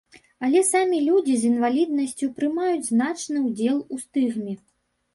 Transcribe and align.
Але 0.45 0.63
самі 0.69 1.01
людзі 1.07 1.35
з 1.41 1.51
інваліднасцю 1.51 2.33
прымаюць 2.41 2.89
значны 2.91 3.47
ўдзел 3.47 3.77
у 3.93 4.03
стыгме. 4.09 4.61